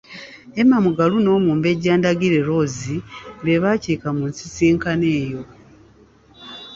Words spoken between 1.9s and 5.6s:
Ndagire Rose be baakiika mu nsisinkano eyo.